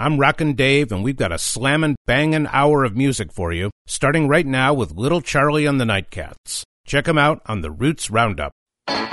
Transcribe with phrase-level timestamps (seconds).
[0.00, 4.28] I'm Rockin' Dave, and we've got a slammin' bangin' hour of music for you, starting
[4.28, 6.62] right now with Little Charlie and the Nightcats.
[6.86, 8.52] Check them out on the Roots Roundup.
[8.86, 9.10] Right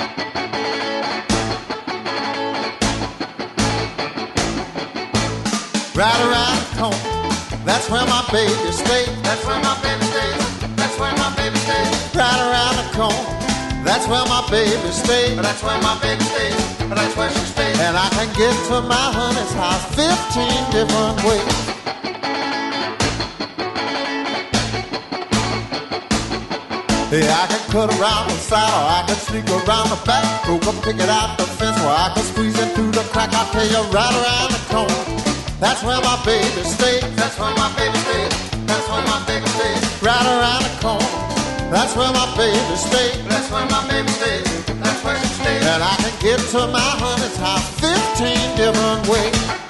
[6.21, 6.97] around the corner,
[7.65, 9.09] that's where my baby stays.
[9.23, 10.37] That's where my baby stays.
[10.75, 12.15] That's where my baby stays.
[12.15, 13.34] Right around the corner,
[13.85, 15.37] that's where my baby stays.
[15.37, 16.77] That's where my baby stays.
[16.89, 17.79] That's where she stays.
[17.79, 21.75] And I can get to my honey's house 15 different ways.
[27.13, 30.25] Yeah, I can cut around the side or I can sneak around the back.
[30.45, 33.31] Go up, pick it out the fence or I can squeeze it through the crack.
[33.31, 35.01] I'll tell you, right around the corner.
[35.61, 37.05] That's where my baby stays.
[37.15, 38.33] That's where my baby stays.
[38.65, 39.79] That's where my baby stays.
[40.01, 40.64] Right around the corner.
[41.71, 43.27] That's where my baby stays.
[43.27, 44.65] That's where my baby stays.
[44.65, 45.65] That's where she stays.
[45.65, 49.64] And I can get to my honey's house 15 different ways.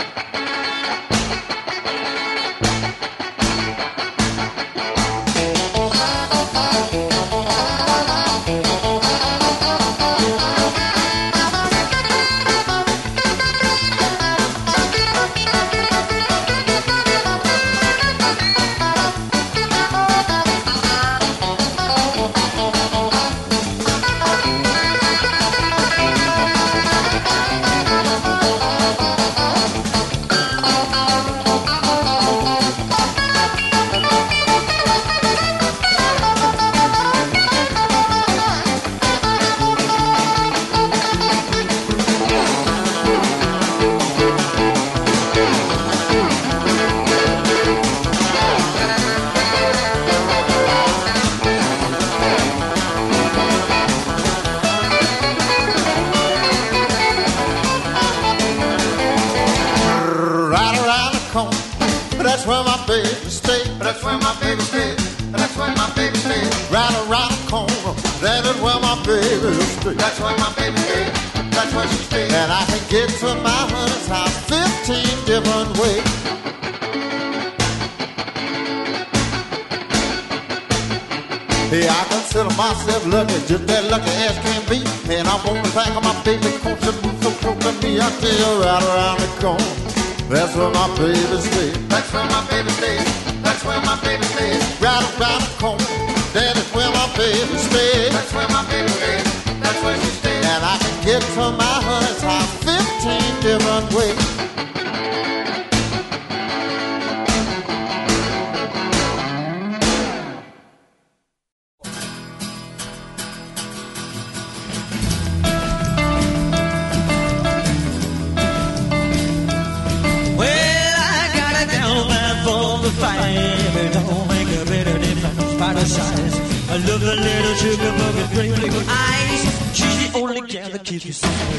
[125.88, 126.36] Size.
[126.70, 129.42] I love the little sugar bug with great big eyes.
[129.78, 131.58] She's the only gal that keeps you somewhere.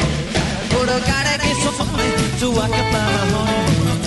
[0.71, 2.11] But I gotta get some money
[2.41, 4.03] so I can buy my honey.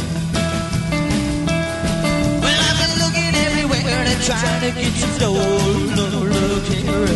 [2.44, 5.96] Well, I've been looking everywhere and trying to get some dough.
[5.98, 7.08] No, no, look here.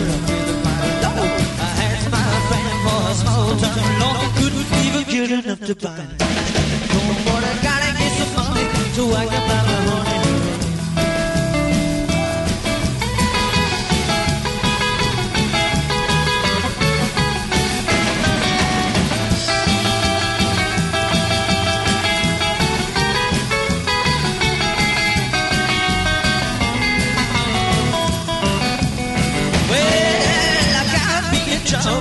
[1.60, 4.26] I asked my friend for a small time long.
[4.40, 6.04] Couldn't even get enough to buy.
[7.26, 8.66] But I gotta get some money
[8.96, 10.13] so I can buy my honey.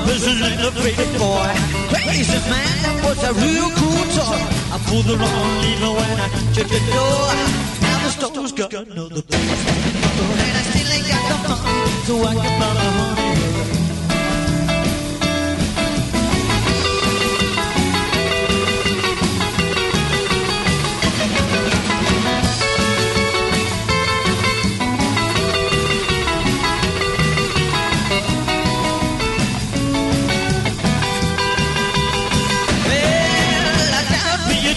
[0.07, 1.51] Child, and a pretty boy.
[1.91, 4.43] Crazy man, that was a real cool toy.
[4.73, 7.35] I pulled the wrong lever when I checked the door.
[7.83, 9.63] Now the store's got another place.
[10.43, 13.92] And I still ain't got the money, so I can buy my honey.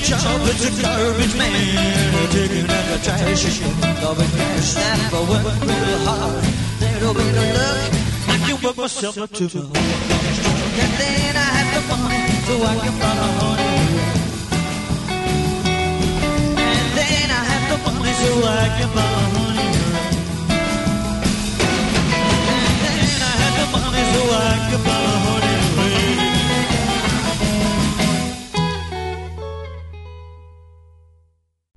[0.06, 2.30] Job, it's a garbage man.
[2.30, 4.62] Taking out the trash and garbage man.
[4.62, 6.46] Snap, I work real hard.
[6.81, 7.92] Little bit of luck,
[8.30, 12.75] I can work myself up to the And then I have the money so I
[12.84, 13.74] can buy honey.
[16.69, 19.69] And then I have the money so I can buy honey.
[22.62, 25.05] And then I have the money so I can buy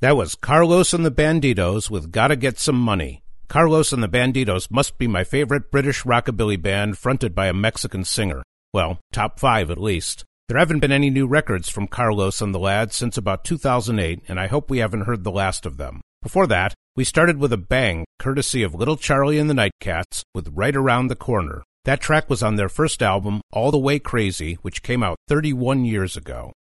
[0.00, 3.24] That was Carlos and the Banditos with Gotta Get Some Money.
[3.48, 8.04] Carlos and the Banditos must be my favorite British rockabilly band fronted by a Mexican
[8.04, 8.44] singer.
[8.72, 10.24] Well, top five at least.
[10.46, 14.38] There haven't been any new records from Carlos and the Lads since about 2008, and
[14.38, 16.00] I hope we haven't heard the last of them.
[16.22, 20.52] Before that, we started with a bang, courtesy of Little Charlie and the Nightcats, with
[20.54, 21.64] Right Around the Corner.
[21.86, 25.84] That track was on their first album, All the Way Crazy, which came out 31
[25.84, 26.52] years ago.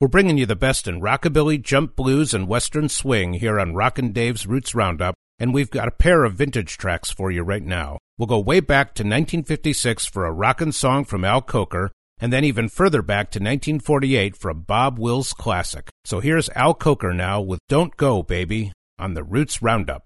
[0.00, 4.12] We're bringing you the best in rockabilly, jump blues, and western swing here on Rockin'
[4.12, 7.98] Dave's Roots Roundup, and we've got a pair of vintage tracks for you right now.
[8.16, 12.44] We'll go way back to 1956 for a rockin' song from Al Coker, and then
[12.44, 15.90] even further back to 1948 for a Bob Wills classic.
[16.06, 20.04] So here's Al Coker now with Don't Go, Baby on the Roots Roundup.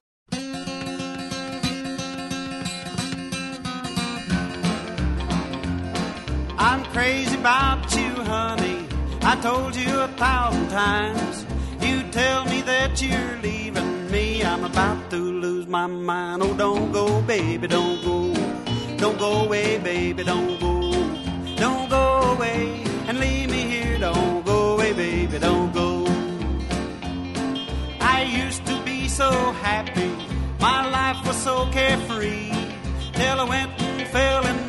[6.58, 8.63] I'm crazy about you, honey.
[9.26, 11.46] I told you a thousand times.
[11.80, 14.44] You tell me that you're leaving me.
[14.44, 16.42] I'm about to lose my mind.
[16.42, 18.34] Oh, don't go, baby, don't go.
[18.98, 20.92] Don't go away, baby, don't go.
[21.56, 23.98] Don't go away and leave me here.
[23.98, 26.04] Don't go away, baby, don't go.
[28.00, 29.30] I used to be so
[29.62, 30.12] happy.
[30.60, 32.52] My life was so carefree.
[33.14, 34.63] Till I went and fell in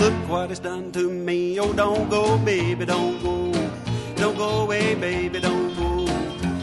[0.00, 1.58] look what it's done to me.
[1.58, 3.52] Oh, don't go, baby, don't go.
[4.16, 6.06] Don't go away, baby, don't go.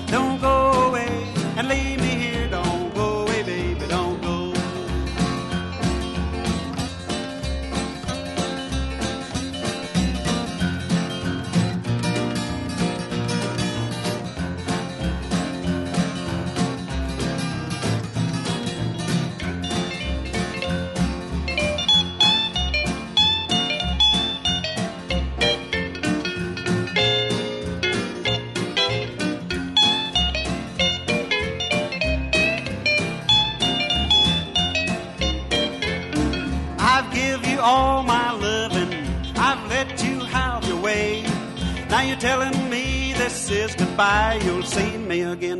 [0.08, 1.10] Don't go away
[1.58, 2.05] and leave me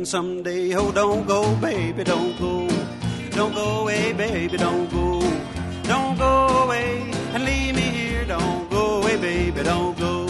[0.06, 0.72] someday.
[0.76, 2.68] Oh, don't go, baby, don't go.
[3.30, 5.20] Don't go away, baby, don't go.
[5.82, 8.24] Don't go away and leave me here.
[8.24, 10.26] Don't go away, baby, don't go.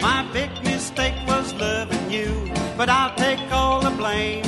[0.00, 2.30] My big mistake was loving you,
[2.76, 4.44] but I'll take all the blame.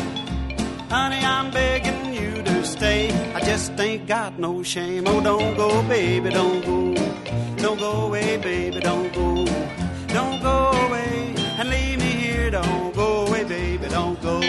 [0.88, 3.10] Honey, I'm begging you to stay.
[3.34, 5.04] I just ain't got no shame.
[5.08, 6.94] Oh, don't go, baby, don't go.
[7.56, 9.44] Don't go away, baby, don't go.
[10.08, 12.50] Don't go away and leave me here.
[12.50, 14.40] Don't go baby, don't go.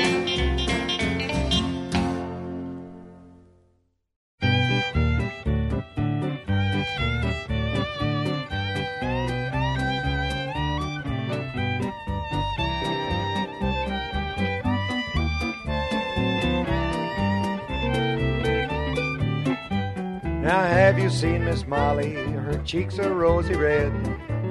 [20.41, 22.13] Now have you seen Miss Molly?
[22.13, 23.91] Her cheeks are rosy red.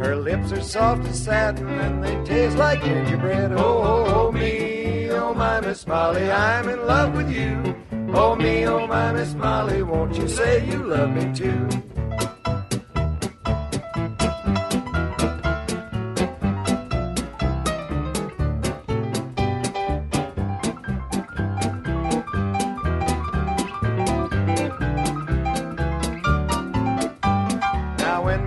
[0.03, 3.53] Her lips are soft as satin and they taste like gingerbread.
[3.53, 7.77] Oh, oh, oh, oh, me, oh my Miss Molly, I'm in love with you.
[8.13, 11.69] Oh me, oh my Miss Molly, won't you say you love me too?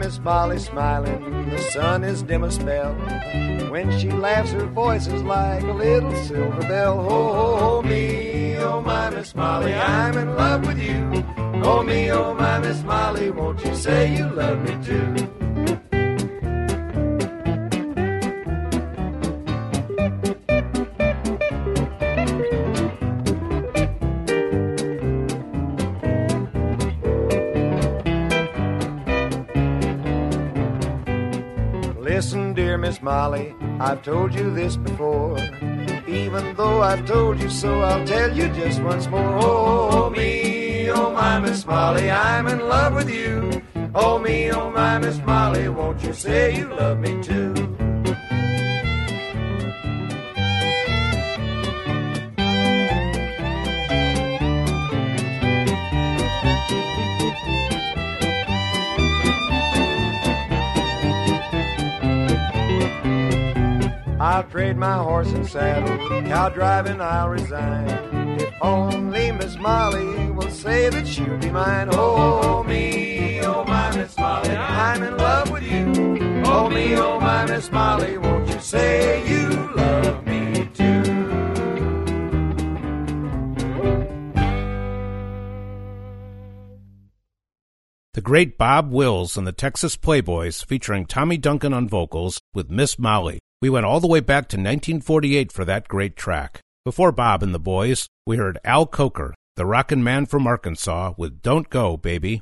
[0.05, 2.93] Miss Molly's smiling, the sun is dim a spell.
[3.71, 7.07] When she laughs, her voice is like a little silver bell.
[7.09, 11.25] Oh, me, oh my Miss Molly, I'm in love with you.
[11.63, 15.34] Oh me, oh my Miss Molly, won't you say you love me too?
[33.05, 35.37] Molly, I've told you this before.
[36.07, 39.37] Even though I've told you so, I'll tell you just once more.
[39.43, 43.61] Oh, oh, me, oh my Miss Molly, I'm in love with you.
[43.93, 47.64] Oh me, oh my Miss Molly, won't you say you love me too?
[64.45, 65.97] Trade my horse and saddle,
[66.27, 67.89] cow driving I'll resign.
[68.39, 71.89] If only Miss Molly will say that she'll be mine.
[71.91, 76.43] Oh, me, oh my Miss Molly, I'm in love with you.
[76.45, 81.03] Oh, me, oh my Miss Molly, won't you say you love me too?
[88.13, 92.97] The great Bob Wills and the Texas Playboys featuring Tommy Duncan on vocals with Miss
[92.97, 93.39] Molly.
[93.65, 96.59] We went all the way back to 1948 for that great track.
[96.83, 101.41] Before Bob and the boys, we heard Al Coker, the rockin' man from Arkansas, with
[101.41, 102.41] Don't Go, Baby.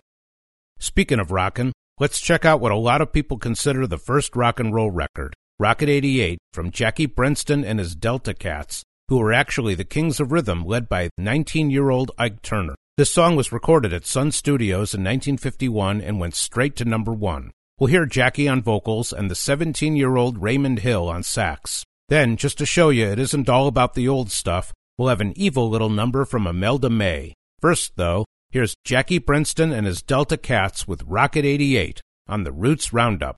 [0.80, 4.60] Speaking of rockin', let's check out what a lot of people consider the first rock
[4.60, 9.76] and roll record, Rocket 88, from Jackie Brenston and his Delta Cats, who were actually
[9.76, 12.76] the kings of rhythm led by 19 year old Ike Turner.
[12.98, 17.52] This song was recorded at Sun Studios in 1951 and went straight to number one.
[17.80, 21.84] We'll hear Jackie on vocals and the 17 year old Raymond Hill on sax.
[22.08, 25.34] Then, just to show you it isn't all about the old stuff, we'll have an
[25.36, 27.34] evil little number from Imelda May.
[27.60, 32.94] First, though, here's Jackie Brenston and his Delta Cats with Rocket 88 on the Roots
[32.94, 33.38] Roundup.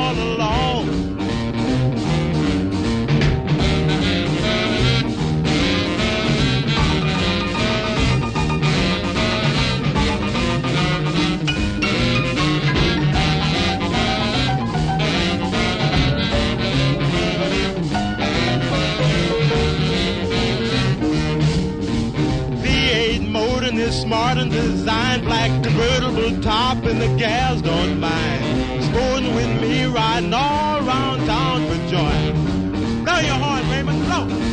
[24.13, 28.83] and designed, black convertible top and the gals don't mind.
[28.83, 33.03] Sporting with me, riding all around town for joy.
[33.05, 34.50] Blow your horn, Raymond, blow.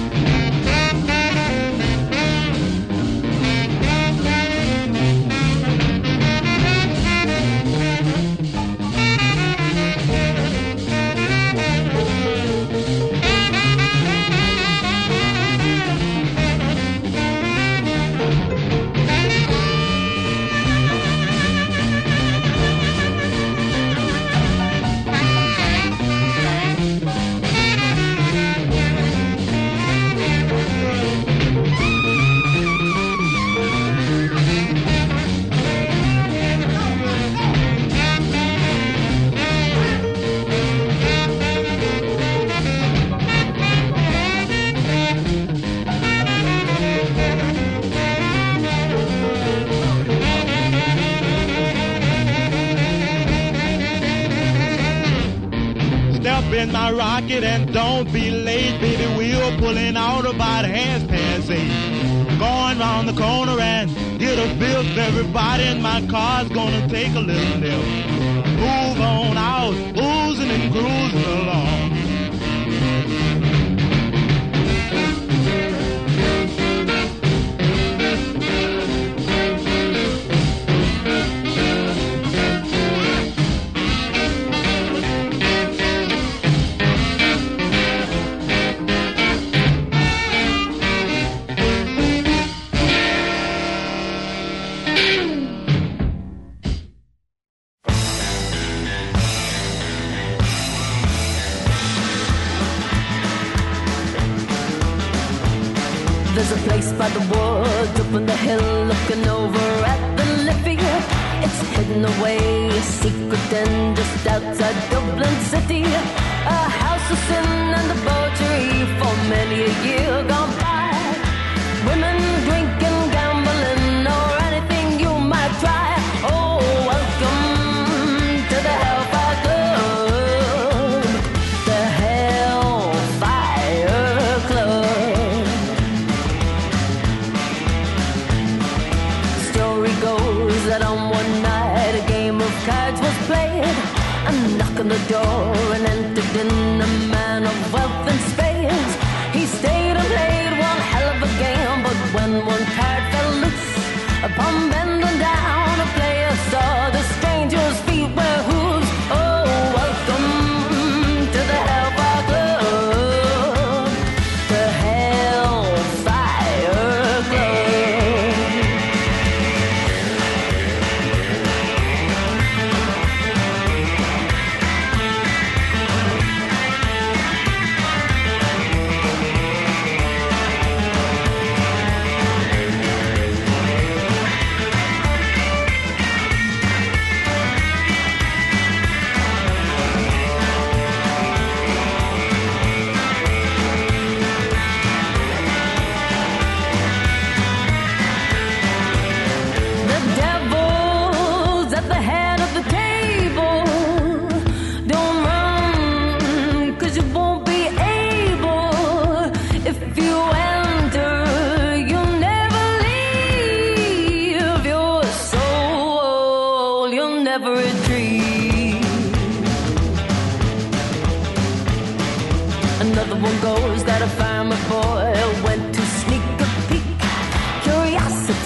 [62.99, 64.85] Round the corner and get a bill.
[64.99, 67.81] Everybody in my car's gonna take a little nip.
[68.59, 71.68] Move on out, oozing and cruising along.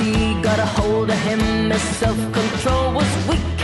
[0.03, 3.62] she got a hold of him, his self control was weak.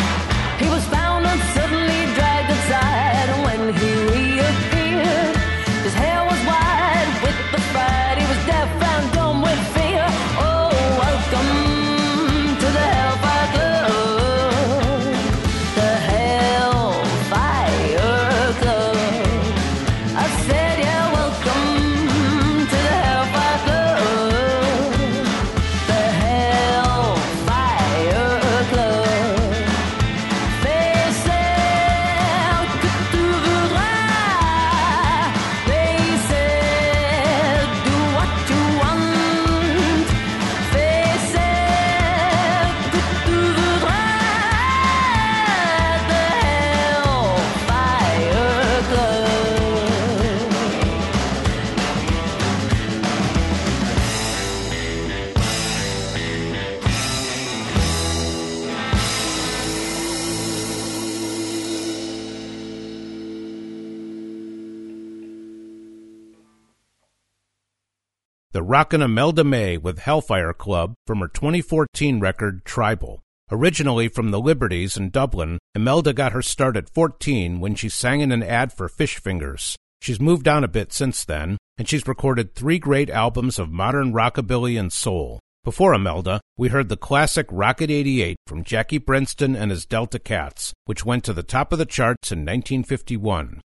[68.68, 73.22] Rockin' Imelda May with Hellfire Club from her 2014 record Tribal.
[73.50, 78.20] Originally from the Liberties in Dublin, Imelda got her start at 14 when she sang
[78.20, 79.74] in an ad for Fish Fingers.
[80.02, 84.12] She's moved on a bit since then, and she's recorded three great albums of modern
[84.12, 85.40] rockabilly and soul.
[85.64, 90.74] Before Imelda, we heard the classic Rocket 88 from Jackie Brenston and his Delta Cats,
[90.84, 93.62] which went to the top of the charts in 1951.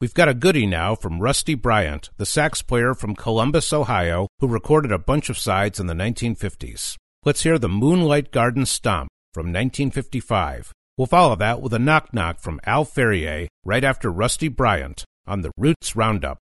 [0.00, 4.46] We've got a goodie now from Rusty Bryant, the sax player from Columbus, Ohio, who
[4.46, 6.94] recorded a bunch of sides in the 1950s.
[7.24, 10.70] Let's hear the Moonlight Garden Stomp from 1955.
[10.96, 15.42] We'll follow that with a knock knock from Al Ferrier right after Rusty Bryant on
[15.42, 16.38] the Roots Roundup.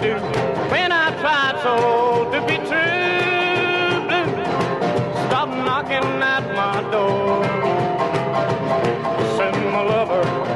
[0.00, 0.14] Do
[0.70, 4.00] when I tried so to be true?
[4.08, 4.44] Blue,
[5.28, 7.44] stop knocking at my door.
[9.36, 10.51] Send my lover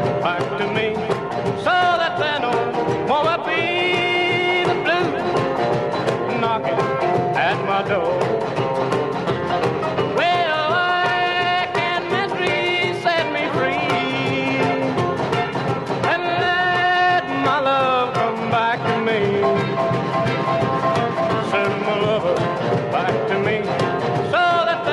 [23.65, 24.85] so that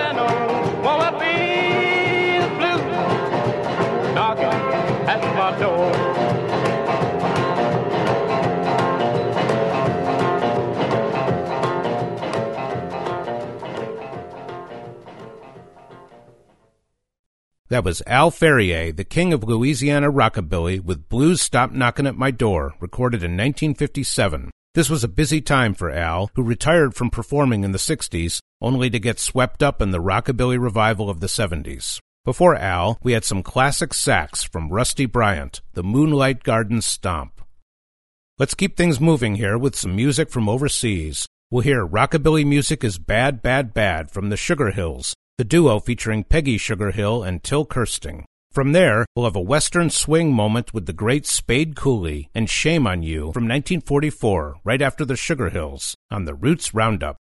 [1.19, 4.59] be the blues knocking
[5.07, 6.23] at my door.
[17.69, 22.29] That was Al Ferrier, the king of Louisiana rockabilly, with Blues Stop Knocking at My
[22.29, 24.51] Door, recorded in 1957.
[24.75, 28.89] This was a busy time for Al, who retired from performing in the 60s, only
[28.89, 31.99] to get swept up in the rockabilly revival of the 70s.
[32.25, 37.41] Before Al, we had some classic sax from Rusty Bryant, the Moonlight Garden Stomp.
[38.39, 41.27] Let's keep things moving here with some music from overseas.
[41.51, 46.23] We'll hear Rockabilly Music is Bad, Bad, Bad from the Sugar Hills, the duo featuring
[46.23, 48.25] Peggy Sugarhill and Till Kirsting.
[48.53, 52.85] From there, we'll have a Western swing moment with the great Spade Cooley and Shame
[52.85, 57.17] on You from 1944, right after the Sugar Hills, on the Roots Roundup.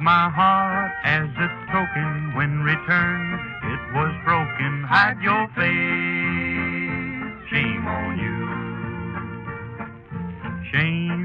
[0.00, 4.82] My heart as a token when returned it was broken.
[4.88, 6.90] Hide your face.
[7.50, 8.40] Shame on you.
[10.72, 11.19] Shame,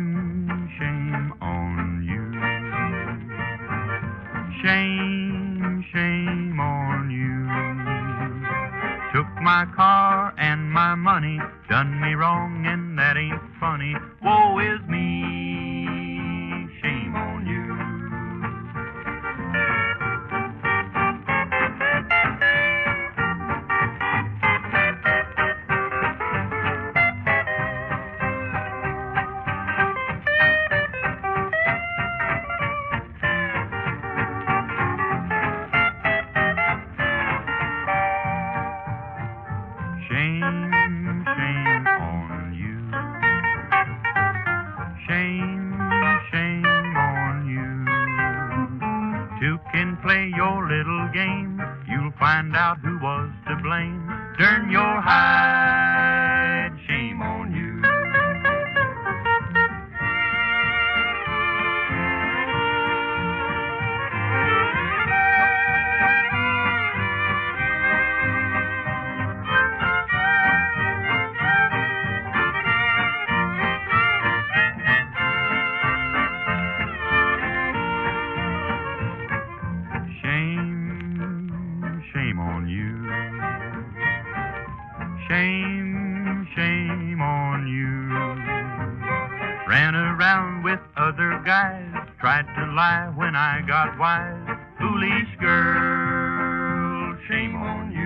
[89.76, 94.58] Ran around with other guys, tried to lie when I got wise.
[94.80, 98.05] Foolish girl, shame on you.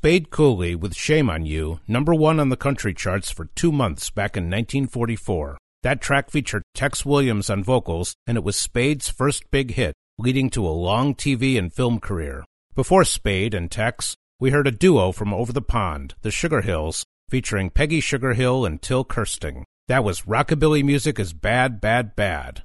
[0.00, 4.08] Spade Cooley with Shame on You, number one on the country charts for two months
[4.08, 5.58] back in 1944.
[5.82, 10.48] That track featured Tex Williams on vocals, and it was Spade's first big hit, leading
[10.50, 12.46] to a long TV and film career.
[12.74, 17.04] Before Spade and Tex, we heard a duo from over the pond, the Sugar Hills,
[17.28, 19.66] featuring Peggy Sugarhill and Till Kirsting.
[19.86, 22.62] That was Rockabilly Music is Bad, Bad, Bad.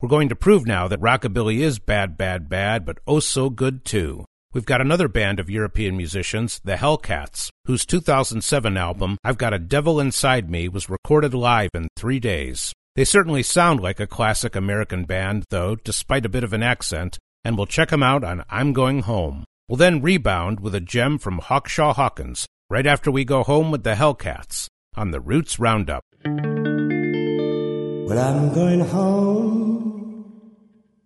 [0.00, 3.84] We're going to prove now that rockabilly is bad, bad, bad, but oh so good
[3.84, 4.24] too.
[4.54, 9.58] We've got another band of European musicians, the Hellcats, whose 2007 album, I've Got a
[9.58, 12.74] Devil Inside Me, was recorded live in three days.
[12.94, 17.18] They certainly sound like a classic American band, though, despite a bit of an accent,
[17.42, 19.44] and we'll check them out on I'm Going Home.
[19.70, 23.84] We'll then rebound with a gem from Hawkshaw Hawkins, right after we go home with
[23.84, 26.02] the Hellcats, on the Roots Roundup.
[26.26, 30.42] Well, I'm going home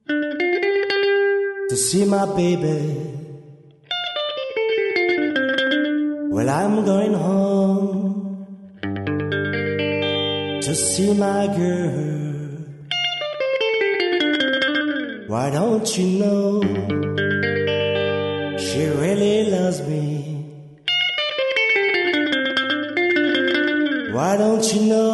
[0.08, 3.25] to see my baby.
[6.36, 8.46] Well, I'm going home
[10.60, 11.94] to see my girl.
[15.28, 16.60] Why don't you know
[18.58, 20.04] she really loves me?
[24.12, 25.05] Why don't you know?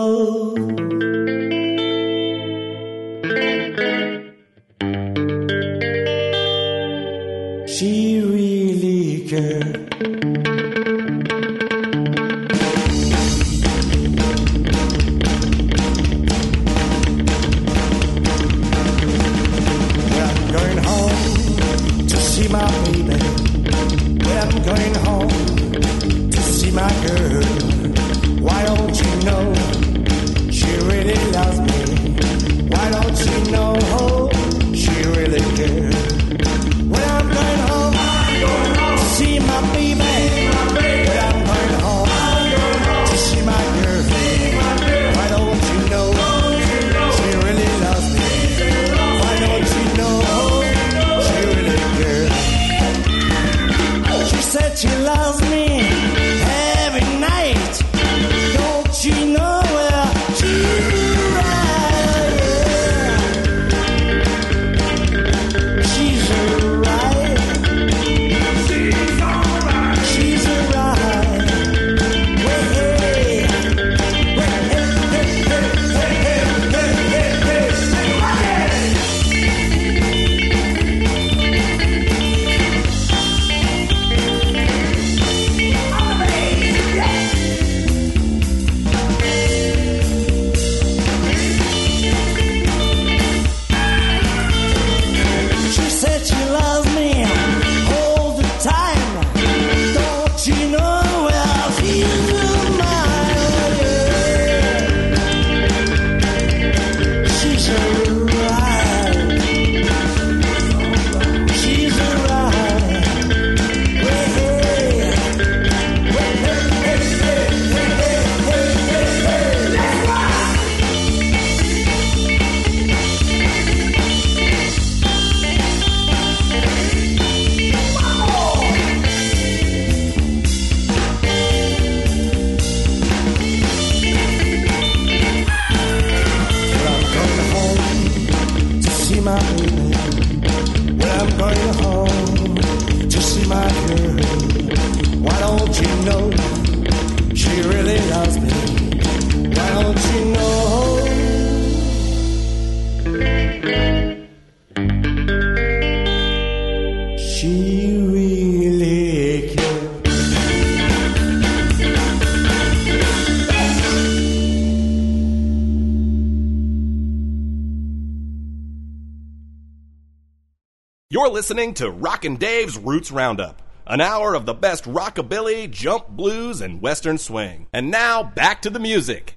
[171.43, 176.81] Listening to Rockin' Dave's Roots Roundup, an hour of the best rockabilly, jump blues, and
[176.81, 177.67] western swing.
[177.73, 179.35] And now, back to the music.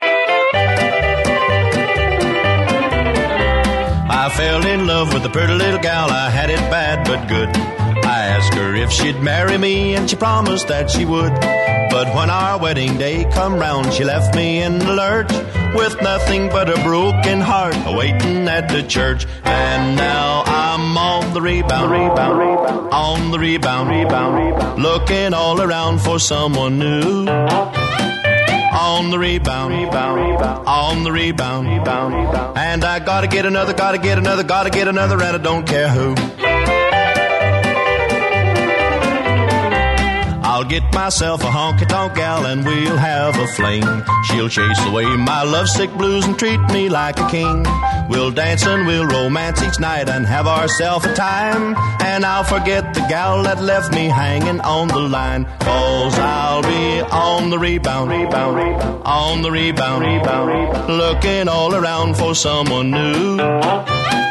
[0.00, 0.32] I
[4.36, 7.48] fell in love with a pretty little gal, I had it bad but good.
[8.06, 11.32] I asked her if she'd marry me, and she promised that she would.
[11.96, 15.32] But when our wedding day come round, she left me in the lurch
[15.74, 19.24] with nothing but a broken heart waiting at the church.
[19.44, 25.58] And now I'm on the rebound, rebound, rebound, on the rebound, rebound, rebound, looking all
[25.58, 27.26] around for someone new.
[27.28, 32.58] On the rebound, rebound, rebound, on the rebound, rebound, rebound.
[32.58, 35.88] And I gotta get another, gotta get another, gotta get another, and I don't care
[35.88, 36.14] who.
[40.56, 43.84] I'll get myself a honky tonk gal and we'll have a fling.
[44.24, 47.66] She'll chase away my lovesick blues and treat me like a king.
[48.08, 51.76] We'll dance and we'll romance each night and have ourselves a time.
[52.00, 55.44] And I'll forget the gal that left me hanging on the line.
[55.60, 61.74] Cause I'll be on the rebound, rebound, rebound, on the rebound, rebound, rebound, looking all
[61.74, 64.25] around for someone new.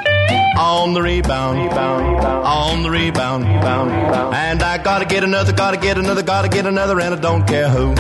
[0.58, 3.46] On the rebound, on the rebound.
[3.46, 7.70] And I gotta get another, gotta get another, gotta get another, and I don't care
[7.70, 7.94] who.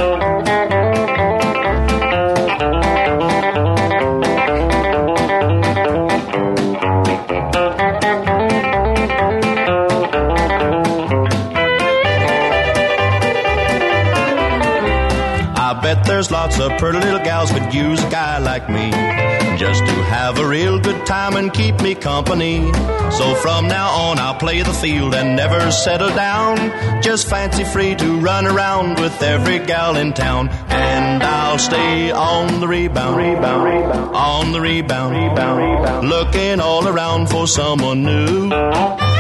[15.85, 18.89] Bet there's lots of pretty little gals could use a guy like me
[19.55, 22.73] just to have a real good time and keep me company.
[23.11, 27.03] So from now on, I'll play the field and never settle down.
[27.03, 30.49] Just fancy free to run around with every gal in town.
[30.69, 36.87] And I'll stay on the rebound, rebound, rebound, on the rebound, rebound, rebound, looking all
[36.87, 39.14] around for someone new.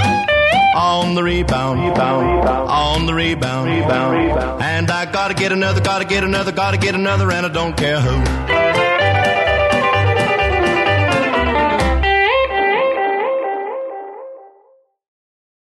[0.75, 4.61] On the rebound, rebound, on the rebound, rebound.
[4.61, 8.01] And I gotta get another, gotta get another, gotta get another, and I don't care
[8.01, 8.21] who.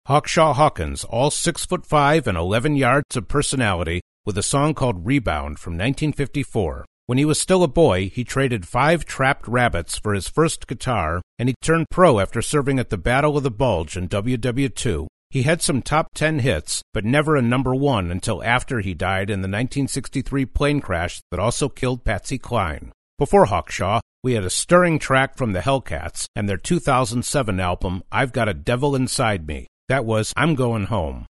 [0.07, 5.05] Hawkshaw Hawkins, all six foot five and 11 yards of personality, with a song called
[5.05, 6.84] Rebound from 1954.
[7.12, 11.20] When he was still a boy, he traded five trapped rabbits for his first guitar,
[11.38, 15.08] and he turned pro after serving at the Battle of the Bulge in WW2.
[15.28, 19.28] He had some top 10 hits, but never a number one until after he died
[19.28, 22.92] in the 1963 plane crash that also killed Patsy Cline.
[23.18, 28.32] Before Hawkshaw, we had a stirring track from the Hellcats and their 2007 album, I've
[28.32, 29.66] Got a Devil Inside Me.
[29.90, 31.26] That was I'm Going Home.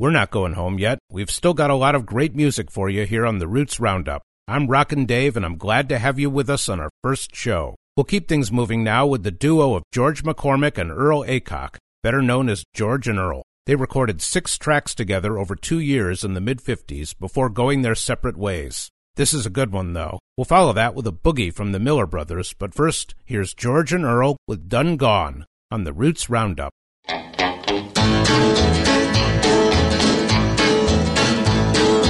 [0.00, 0.98] We're not going home yet.
[1.08, 4.22] We've still got a lot of great music for you here on the Roots Roundup.
[4.50, 7.74] I'm Rockin' Dave, and I'm glad to have you with us on our first show.
[7.94, 12.22] We'll keep things moving now with the duo of George McCormick and Earl Aycock, better
[12.22, 13.42] known as George and Earl.
[13.66, 17.94] They recorded six tracks together over two years in the mid 50s before going their
[17.94, 18.88] separate ways.
[19.16, 20.18] This is a good one, though.
[20.38, 24.06] We'll follow that with a boogie from the Miller Brothers, but first, here's George and
[24.06, 26.72] Earl with Done Gone on the Roots Roundup.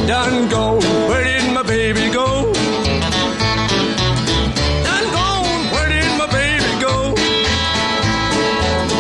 [0.07, 0.81] Done gone,
[1.59, 2.53] my baby go?
[4.89, 6.95] Done gone, where did my baby go?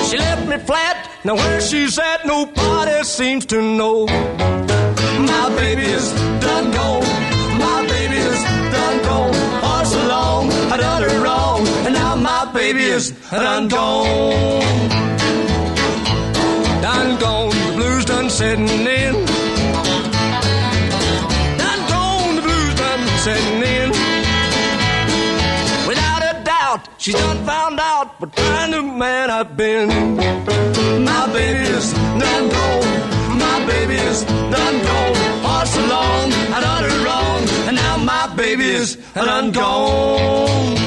[0.09, 4.07] She left me flat, now where she's at, nobody seems to know.
[4.07, 6.11] My baby is
[6.47, 7.05] done gone,
[7.65, 8.43] my baby is
[8.75, 9.35] done gone.
[9.63, 14.89] For so long, I done her wrong, and now my baby is done gone.
[16.83, 19.38] Done gone, the blues done setting in.
[23.29, 23.89] Setting in.
[25.91, 29.89] Without a doubt, she's done found out what kind of man I've been.
[31.11, 31.87] My baby is
[32.23, 33.39] done gone.
[33.45, 34.19] My baby is
[34.55, 35.15] done gone.
[35.45, 40.79] For so long, I done her wrong, and now my baby is done gone.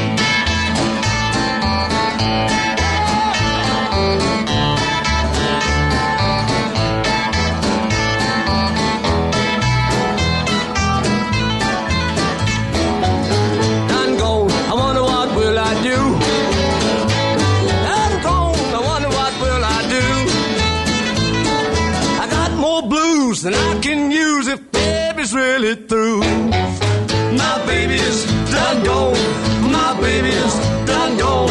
[28.73, 29.71] Done gone.
[29.71, 30.53] My baby's
[30.85, 31.49] done gone.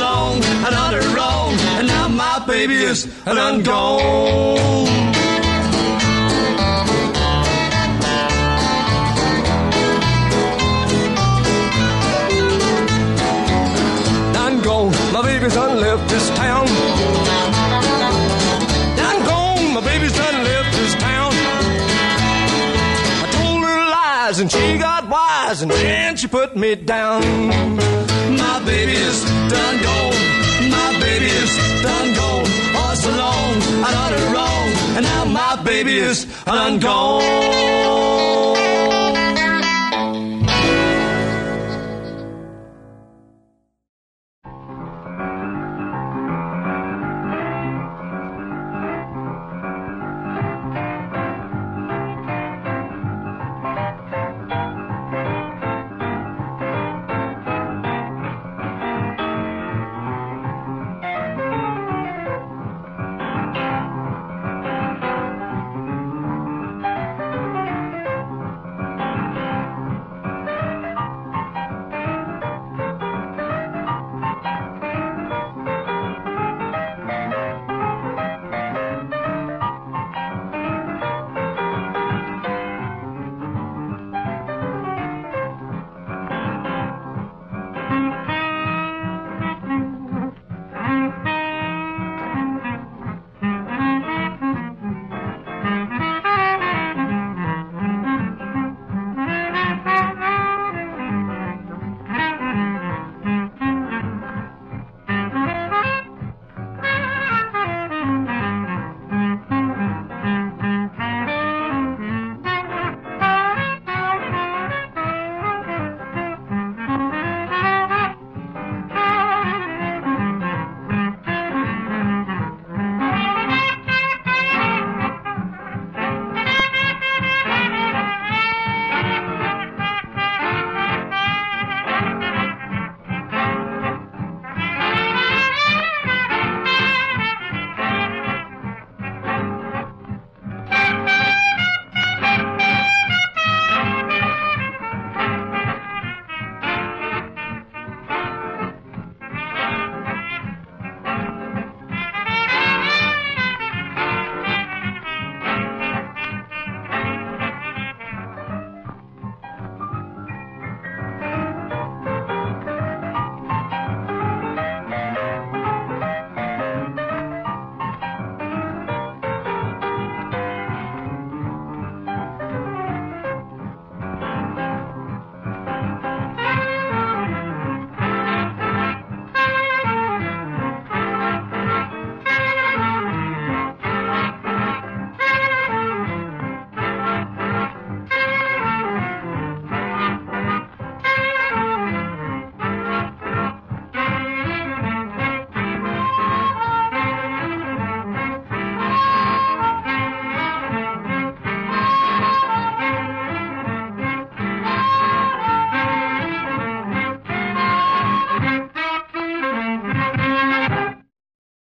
[0.00, 1.52] Long, I done it wrong.
[1.78, 4.86] And now my baby is done gone.
[14.34, 14.92] Done gone.
[15.12, 16.66] My baby's done left this town.
[18.96, 19.74] Done gone.
[19.74, 21.32] My baby's done left this town.
[23.22, 24.97] I told her lies and she got
[25.48, 27.22] wise and she put me down.
[28.36, 30.70] My baby's done gone.
[30.70, 32.44] My baby's done gone.
[32.74, 34.96] For so long, I done it wrong.
[34.96, 38.27] And now my baby is done gone.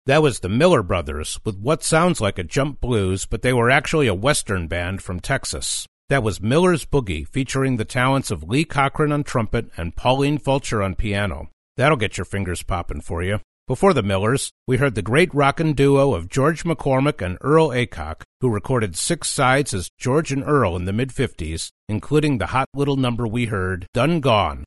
[0.07, 3.71] That was the Miller Brothers with what sounds like a jump blues, but they were
[3.71, 5.87] actually a Western band from Texas.
[6.09, 10.83] That was Miller's Boogie, featuring the talents of Lee Cochran on trumpet and Pauline Fulcher
[10.83, 11.49] on piano.
[11.75, 13.39] That'll get your fingers popping for you.
[13.67, 18.21] Before the Millers, we heard the great rockin' duo of George McCormick and Earl Aycock,
[18.41, 22.67] who recorded six sides as George and Earl in the mid 50s, including the hot
[22.75, 24.65] little number we heard, Done Gone.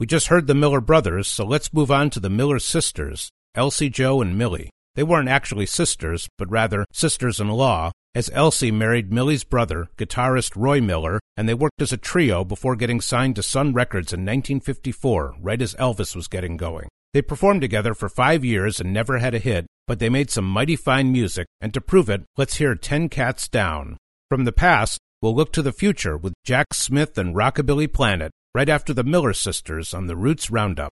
[0.00, 3.90] We just heard the Miller brothers, so let's move on to the Miller sisters, Elsie
[3.90, 4.70] Jo and Millie.
[4.94, 10.52] They weren't actually sisters, but rather sisters in law, as Elsie married Millie's brother, guitarist
[10.54, 14.20] Roy Miller, and they worked as a trio before getting signed to Sun Records in
[14.20, 16.86] 1954, right as Elvis was getting going.
[17.12, 20.44] They performed together for five years and never had a hit, but they made some
[20.44, 23.96] mighty fine music, and to prove it, let's hear Ten Cats Down.
[24.28, 28.68] From the past, we'll look to the future with Jack Smith and Rockabilly Planet, right
[28.68, 30.92] after the Miller sisters on the Roots Roundup.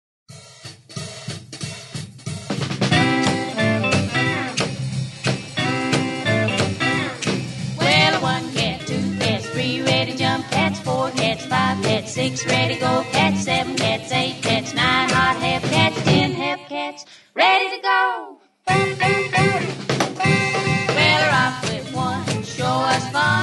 [12.16, 17.06] Six ready go cats, seven cats, eight cats, nine hot half cats, ten half cats,
[17.34, 18.38] ready to go.
[20.96, 22.64] Well, rock with one, show
[22.94, 23.35] us and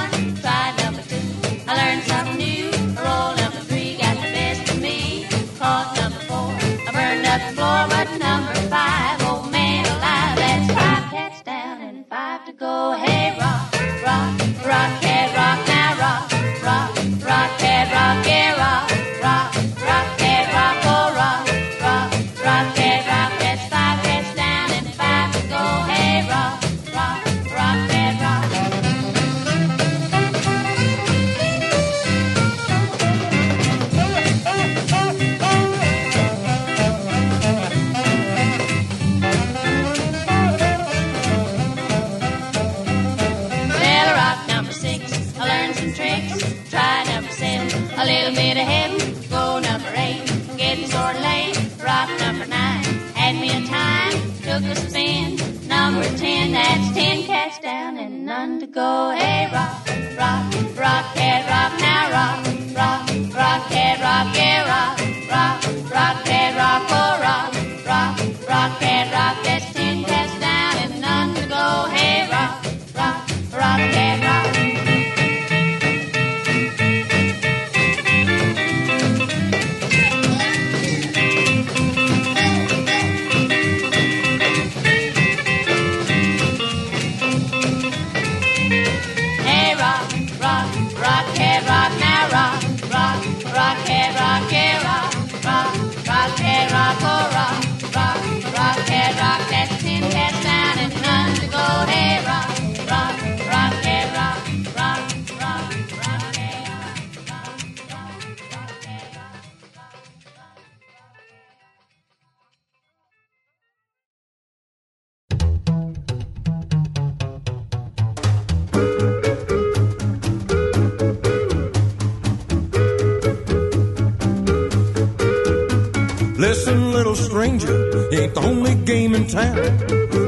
[127.15, 127.75] stranger.
[128.11, 129.55] Ain't the only game in town.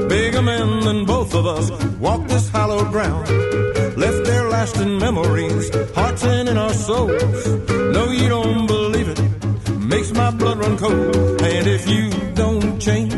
[0.08, 1.70] Bigger men than both of us
[2.00, 3.28] walk this hallowed ground.
[3.98, 7.48] Left their lasting memories, hearts and in our souls.
[7.96, 9.20] No, you don't believe it.
[9.80, 11.42] Makes my blood run cold.
[11.42, 13.14] And if you don't change,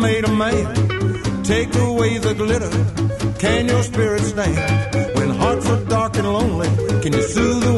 [0.00, 1.42] made a man.
[1.44, 2.70] Take away the glitter.
[3.38, 5.16] Can your spirit stand?
[5.16, 6.68] When hearts are dark and lonely,
[7.02, 7.74] can you soothe the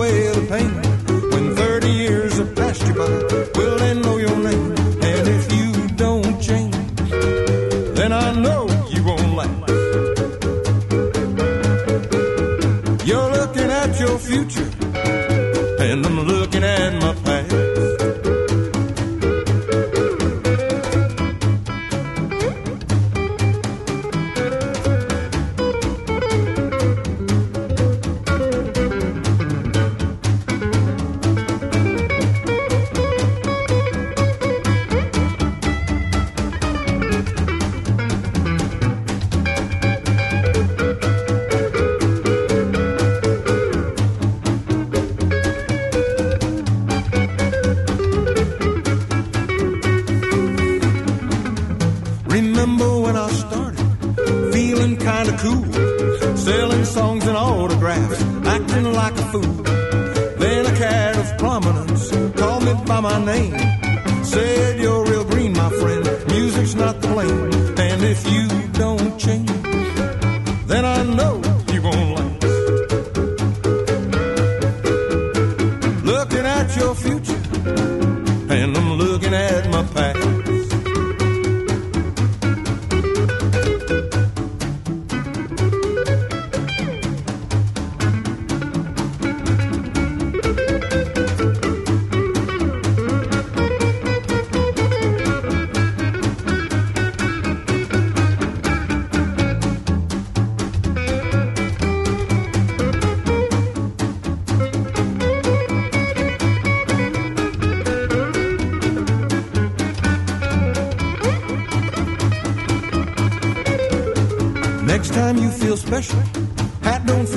[52.61, 59.27] remember when I started feeling kind of cool, selling songs and autographs, acting like a
[59.33, 59.55] fool.
[60.43, 63.57] Then a cat of prominence called me by my name,
[64.25, 67.51] said, You're real green, my friend, music's not the blame.
[67.79, 69.49] And if you don't change,
[70.67, 71.40] then I know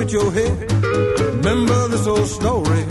[0.04, 0.72] at your head.
[1.36, 2.82] Remember this old story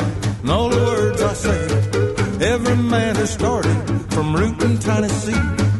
[0.41, 2.41] and all the words I said.
[2.41, 3.77] Every man has started
[4.13, 5.72] from rootin' Tennessee.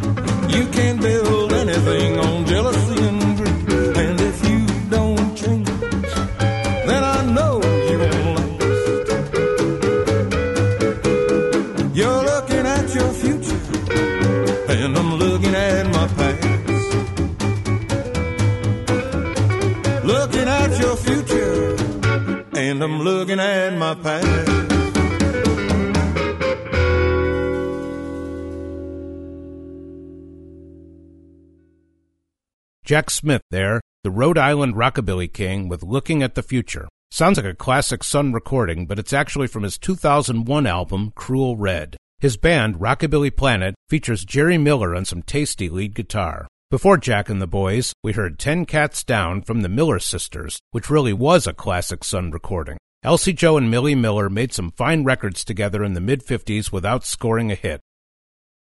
[34.34, 36.88] Rhode Island Rockabilly King with Looking at the Future.
[37.12, 41.98] Sounds like a classic Sun recording, but it's actually from his 2001 album, Cruel Red.
[42.18, 46.48] His band, Rockabilly Planet, features Jerry Miller on some tasty lead guitar.
[46.72, 50.90] Before Jack and the Boys, we heard Ten Cats Down from the Miller Sisters, which
[50.90, 52.80] really was a classic Sun recording.
[53.04, 57.06] Elsie Jo and Millie Miller made some fine records together in the mid 50s without
[57.06, 57.82] scoring a hit.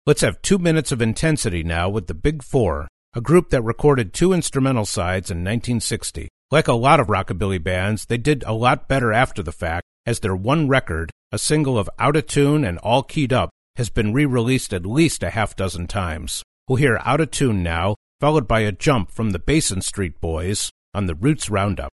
[0.07, 4.13] Let's have two minutes of intensity now with the Big Four, a group that recorded
[4.13, 6.29] two instrumental sides in 1960.
[6.53, 10.21] Like a lot of rockabilly bands, they did a lot better after the fact, as
[10.21, 14.13] their one record, a single of Out of Tune and All Keyed Up, has been
[14.13, 16.45] re released at least a half dozen times.
[16.69, 20.71] We'll hear Out of Tune now, followed by a jump from the Basin Street Boys
[20.95, 21.91] on the Roots Roundup.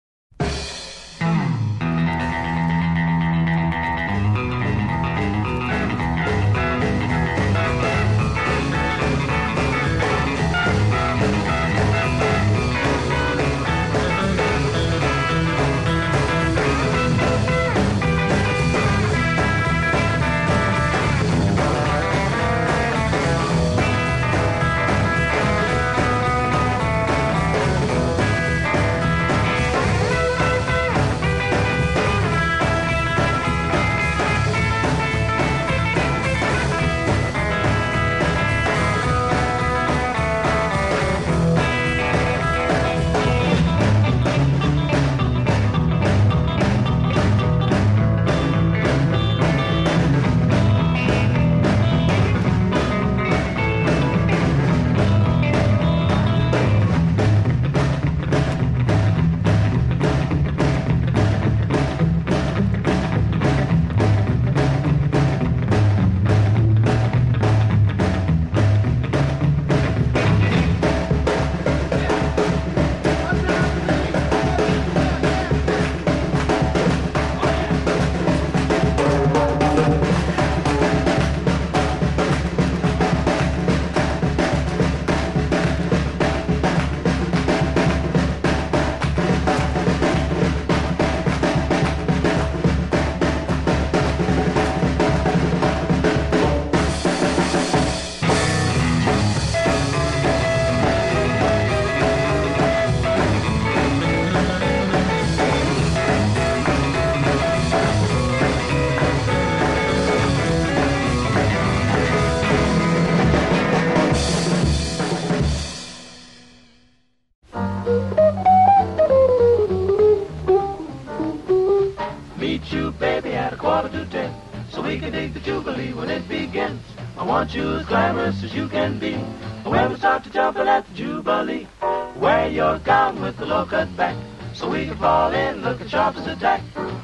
[127.46, 129.14] Want you as glamorous as you can be.
[129.62, 131.68] When we start to jumping at the jubilee,
[132.16, 134.16] wear your gown with the low cut back,
[134.52, 136.60] so we can fall in looking sharp as a tack.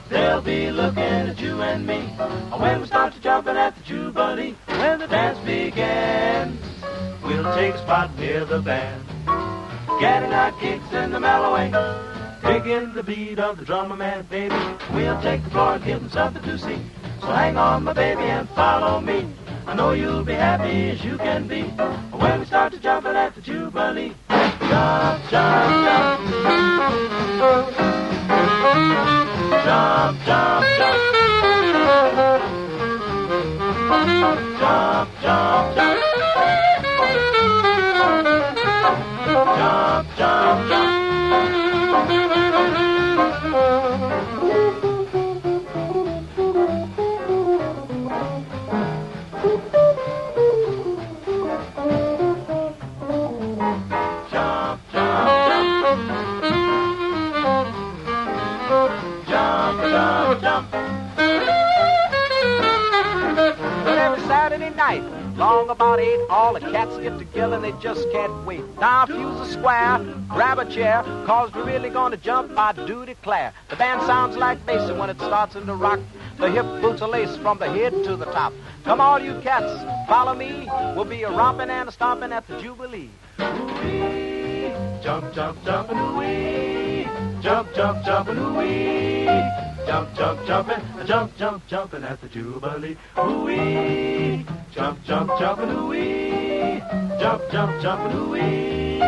[0.08, 2.00] They'll be looking at you and me.
[2.58, 6.60] When we start to jumping at the jubilee, when the dance begins,
[7.22, 9.04] we'll take a spot near the band,
[10.00, 11.72] getting our kicks in the mellowing.
[12.42, 14.56] Digging the beat of the drummer man, baby.
[14.92, 16.78] We'll take the floor and give him something to see.
[17.20, 19.28] So hang on, my baby, and follow me.
[19.72, 23.34] I know you'll be happy as you can be when we start to jumping at
[23.34, 24.12] the Jubilee.
[24.28, 26.20] Jump, jump, jump.
[29.64, 30.98] Jump, jump, jump.
[34.60, 35.76] Jump, jump, jump.
[38.76, 39.06] Jump,
[39.56, 40.68] jump, jump.
[40.68, 40.81] Jump,
[65.00, 68.62] night, long about eight, all the cats get together and they just can't wait.
[68.80, 73.52] Now fuse a square, grab a chair, cause we're really gonna jump, I do declare.
[73.70, 76.00] The band sounds like bass when it starts in the rock.
[76.38, 78.52] The hip boots are laced from the head to the top.
[78.84, 79.72] Come all you cats,
[80.08, 80.68] follow me.
[80.94, 83.10] We'll be a romping and a stomping at the Jubilee.
[83.40, 84.72] Ooh-wee.
[85.02, 87.08] Jump, jump, jump, and ooh-wee.
[87.40, 89.61] Jump, jump, jump, and ooh-wee.
[89.86, 92.96] Jump, jump, jumping, jump, jump, jumping at the Jubilee.
[93.18, 94.46] Ooh-wee.
[94.72, 96.82] Jump, jump, jump, and ooh-wee.
[97.18, 98.98] Jump, jump, jumping, ooh-wee.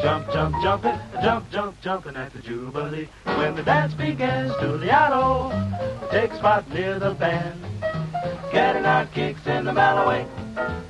[0.00, 3.08] Jump, jump, jumping, jump, jump, jumping at the Jubilee.
[3.24, 5.50] When the dance begins, Giuliano
[6.10, 7.60] takes spot near the band.
[8.50, 10.26] Getting our kicks in the Malaway.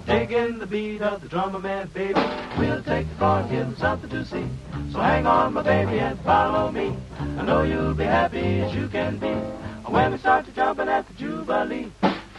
[0.06, 2.14] Taking the beat of the drummer man, baby.
[2.58, 4.46] We'll take the floor and give them something to see.
[4.92, 6.96] So hang on, my baby, and follow me.
[7.18, 9.32] I know you'll be happy as you can be.
[9.90, 11.90] When we start to jumping at the Jubilee.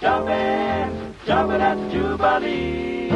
[0.02, 3.10] Jumping, jumping at the Jubilee.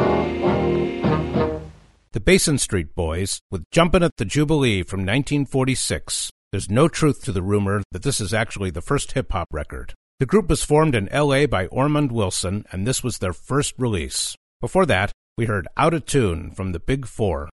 [2.12, 6.30] The Basin Street Boys with Jumpin' at the Jubilee from 1946.
[6.50, 9.94] There's no truth to the rumor that this is actually the first hip hop record.
[10.20, 14.36] The group was formed in LA by Ormond Wilson, and this was their first release.
[14.60, 17.48] Before that, we heard Out of Tune from the Big Four.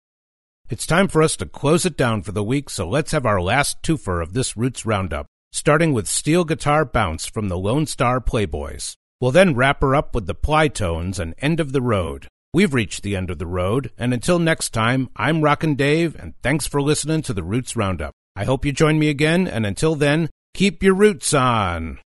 [0.68, 3.40] It's time for us to close it down for the week, so let's have our
[3.40, 8.20] last twofer of this Roots Roundup, starting with Steel Guitar Bounce from the Lone Star
[8.20, 8.96] Playboys.
[9.22, 12.28] We'll then wrap her up with the Plytones and End of the Road.
[12.52, 16.34] We've reached the end of the road, and until next time, I'm Rockin' Dave, and
[16.42, 18.14] thanks for listening to the Roots Roundup.
[18.36, 22.00] I hope you join me again, and until then, keep your roots on.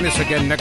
[0.00, 0.59] Join us again next